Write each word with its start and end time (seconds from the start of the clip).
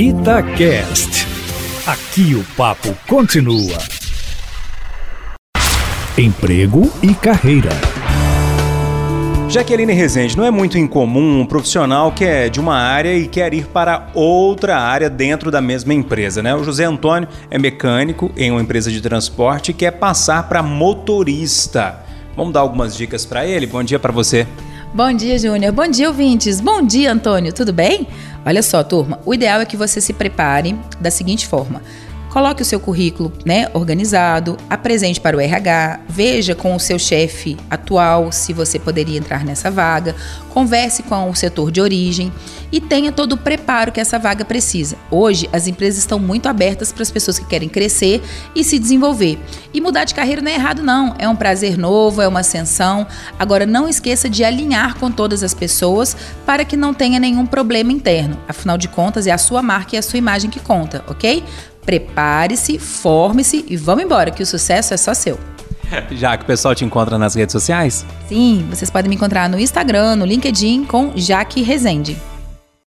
Itacast. 0.00 1.26
Aqui 1.84 2.32
o 2.36 2.44
papo 2.56 2.96
continua. 3.08 3.76
Emprego 6.16 6.88
e 7.02 7.12
carreira. 7.12 7.70
Jaqueline 9.48 9.92
Rezende, 9.92 10.36
não 10.36 10.44
é 10.44 10.52
muito 10.52 10.78
incomum 10.78 11.40
um 11.40 11.44
profissional 11.44 12.12
que 12.12 12.24
é 12.24 12.48
de 12.48 12.60
uma 12.60 12.76
área 12.76 13.12
e 13.12 13.26
quer 13.26 13.52
ir 13.52 13.66
para 13.66 14.12
outra 14.14 14.78
área 14.78 15.10
dentro 15.10 15.50
da 15.50 15.60
mesma 15.60 15.92
empresa, 15.92 16.40
né? 16.44 16.54
O 16.54 16.62
José 16.62 16.84
Antônio 16.84 17.28
é 17.50 17.58
mecânico 17.58 18.30
em 18.36 18.52
uma 18.52 18.62
empresa 18.62 18.92
de 18.92 19.00
transporte 19.00 19.72
e 19.72 19.74
quer 19.74 19.90
passar 19.90 20.48
para 20.48 20.62
motorista. 20.62 22.04
Vamos 22.36 22.52
dar 22.52 22.60
algumas 22.60 22.96
dicas 22.96 23.26
para 23.26 23.44
ele? 23.44 23.66
Bom 23.66 23.82
dia 23.82 23.98
para 23.98 24.12
você. 24.12 24.46
Bom 24.94 25.12
dia, 25.12 25.38
Júnior. 25.38 25.70
Bom 25.70 25.86
dia, 25.86 26.08
ouvintes. 26.08 26.62
Bom 26.62 26.80
dia, 26.82 27.12
Antônio. 27.12 27.52
Tudo 27.52 27.74
bem? 27.74 28.08
Olha 28.44 28.62
só, 28.62 28.82
turma. 28.82 29.20
O 29.26 29.34
ideal 29.34 29.60
é 29.60 29.66
que 29.66 29.76
você 29.76 30.00
se 30.00 30.14
prepare 30.14 30.74
da 30.98 31.10
seguinte 31.10 31.46
forma. 31.46 31.82
Coloque 32.30 32.62
o 32.62 32.64
seu 32.64 32.78
currículo 32.78 33.32
né, 33.44 33.68
organizado, 33.72 34.56
apresente 34.68 35.20
para 35.20 35.36
o 35.36 35.40
RH, 35.40 36.00
veja 36.08 36.54
com 36.54 36.74
o 36.74 36.80
seu 36.80 36.98
chefe 36.98 37.56
atual 37.70 38.30
se 38.30 38.52
você 38.52 38.78
poderia 38.78 39.18
entrar 39.18 39.44
nessa 39.44 39.70
vaga, 39.70 40.14
converse 40.50 41.02
com 41.02 41.30
o 41.30 41.34
setor 41.34 41.70
de 41.70 41.80
origem 41.80 42.32
e 42.70 42.80
tenha 42.80 43.10
todo 43.10 43.32
o 43.32 43.36
preparo 43.36 43.92
que 43.92 44.00
essa 44.00 44.18
vaga 44.18 44.44
precisa. 44.44 44.96
Hoje, 45.10 45.48
as 45.52 45.66
empresas 45.66 46.00
estão 46.00 46.18
muito 46.18 46.48
abertas 46.48 46.92
para 46.92 47.02
as 47.02 47.10
pessoas 47.10 47.38
que 47.38 47.46
querem 47.46 47.68
crescer 47.68 48.22
e 48.54 48.62
se 48.62 48.78
desenvolver. 48.78 49.38
E 49.72 49.80
mudar 49.80 50.04
de 50.04 50.14
carreira 50.14 50.42
não 50.42 50.50
é 50.50 50.54
errado, 50.54 50.82
não. 50.82 51.14
É 51.18 51.28
um 51.28 51.36
prazer 51.36 51.78
novo, 51.78 52.20
é 52.20 52.28
uma 52.28 52.40
ascensão. 52.40 53.06
Agora, 53.38 53.64
não 53.64 53.88
esqueça 53.88 54.28
de 54.28 54.44
alinhar 54.44 54.96
com 54.96 55.10
todas 55.10 55.42
as 55.42 55.54
pessoas 55.54 56.16
para 56.44 56.64
que 56.64 56.76
não 56.76 56.92
tenha 56.92 57.18
nenhum 57.18 57.46
problema 57.46 57.92
interno. 57.92 58.38
Afinal 58.46 58.76
de 58.76 58.88
contas, 58.88 59.26
é 59.26 59.30
a 59.30 59.38
sua 59.38 59.62
marca 59.62 59.96
e 59.96 59.98
a 59.98 60.02
sua 60.02 60.18
imagem 60.18 60.50
que 60.50 60.60
conta, 60.60 61.02
ok? 61.08 61.42
Prepare-se, 61.88 62.78
forme-se 62.78 63.64
e 63.66 63.74
vamos 63.74 64.04
embora, 64.04 64.30
que 64.30 64.42
o 64.42 64.46
sucesso 64.46 64.92
é 64.92 64.96
só 64.98 65.14
seu. 65.14 65.40
Já 66.12 66.36
que 66.36 66.42
o 66.44 66.46
pessoal 66.46 66.74
te 66.74 66.84
encontra 66.84 67.16
nas 67.16 67.34
redes 67.34 67.50
sociais? 67.50 68.04
Sim, 68.28 68.66
vocês 68.68 68.90
podem 68.90 69.08
me 69.08 69.16
encontrar 69.16 69.48
no 69.48 69.58
Instagram, 69.58 70.16
no 70.16 70.26
LinkedIn 70.26 70.84
com 70.84 71.12
Jaque 71.16 71.62
Rezende. 71.62 72.14